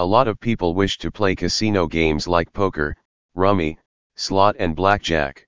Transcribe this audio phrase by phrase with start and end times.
[0.00, 2.96] A lot of people wish to play casino games like poker,
[3.34, 3.76] rummy,
[4.16, 5.46] slot and blackjack.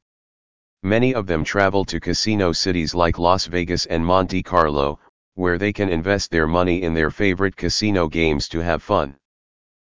[0.83, 5.01] Many of them travel to casino cities like Las Vegas and Monte Carlo,
[5.37, 9.17] where they can invest their money in their favorite casino games to have fun.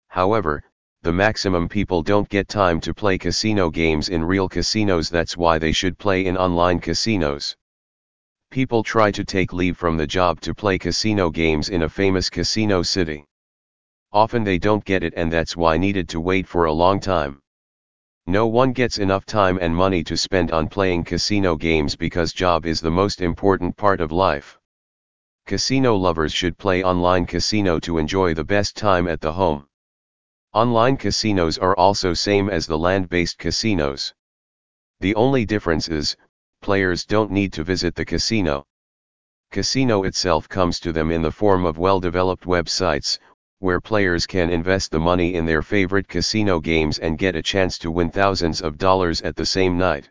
[0.08, 0.62] However,
[1.02, 5.59] the maximum people don't get time to play casino games in real casinos that's why
[5.59, 7.54] they should play in online casinos.
[8.50, 12.30] People try to take leave from the job to play casino games in a famous
[12.30, 13.27] casino city.
[14.17, 17.43] Often they don't get it and that's why needed to wait for a long time.
[18.27, 22.64] No one gets enough time and money to spend on playing casino games because job
[22.64, 24.59] is the most important part of life.
[25.45, 29.67] Casino lovers should play online casino to enjoy the best time at the home.
[30.54, 34.14] Online casinos are also same as the land-based casinos.
[35.01, 36.17] The only difference is,
[36.62, 38.64] players don't need to visit the casino.
[39.51, 43.19] Casino itself comes to them in the form of well-developed websites,
[43.61, 47.79] where players can invest the money in their favorite casino games and get a chance
[47.79, 50.11] to win thousands of dollars at the same night.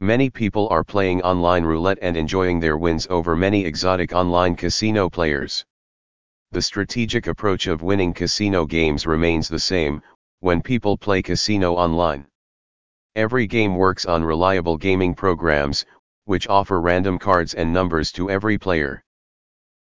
[0.00, 5.08] Many people are playing online roulette and enjoying their wins over many exotic online casino
[5.08, 5.64] players.
[6.52, 10.02] The strategic approach of winning casino games remains the same,
[10.40, 12.26] when people play casino online.
[13.14, 15.84] Every game works on reliable gaming programs,
[16.24, 19.02] which offer random cards and numbers to every player.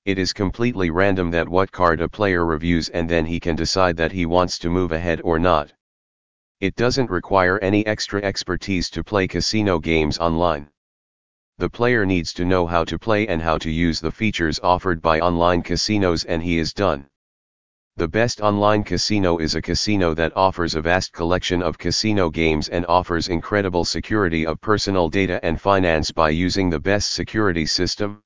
[0.10, 3.96] It is completely random that what card a player reviews and then he can decide
[3.98, 5.72] that he wants to move ahead or not.
[6.60, 10.72] It doesn't require any extra expertise to play casino games online.
[11.60, 15.00] The player needs to know how to play and how to use the features offered
[15.00, 17.06] by online casinos and he is done.
[17.98, 22.68] The best online casino is a casino that offers a vast collection of casino games
[22.68, 28.24] and offers incredible security of personal data and finance by using the best security system.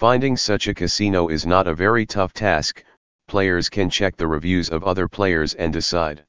[0.00, 2.82] Finding such a casino is not a very tough task,
[3.28, 6.24] players can check the reviews of other players and decide.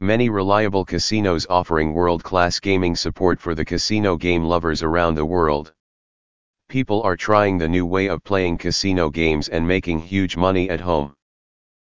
[0.00, 5.72] Many reliable casinos offering world-class gaming support for the casino game lovers around the world.
[6.68, 10.80] People are trying the new way of playing casino games and making huge money at
[10.80, 11.14] home.